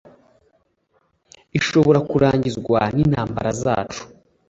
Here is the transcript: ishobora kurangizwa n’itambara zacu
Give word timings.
ishobora 1.59 1.99
kurangizwa 2.09 2.79
n’itambara 2.95 3.49
zacu 3.61 4.01